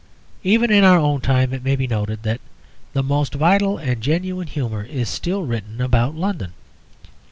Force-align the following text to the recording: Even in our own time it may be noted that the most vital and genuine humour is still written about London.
Even 0.43 0.71
in 0.71 0.83
our 0.83 0.97
own 0.97 1.21
time 1.21 1.53
it 1.53 1.63
may 1.63 1.75
be 1.75 1.85
noted 1.85 2.23
that 2.23 2.41
the 2.93 3.03
most 3.03 3.35
vital 3.35 3.77
and 3.77 4.01
genuine 4.01 4.47
humour 4.47 4.81
is 4.81 5.07
still 5.07 5.43
written 5.43 5.79
about 5.79 6.15
London. 6.15 6.53